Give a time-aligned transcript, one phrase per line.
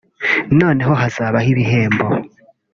[0.59, 2.05] noneho hakazabaho ibihembo